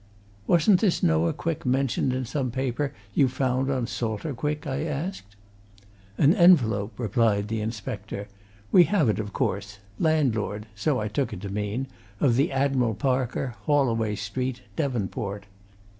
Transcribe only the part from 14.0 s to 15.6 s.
Street, Devonport.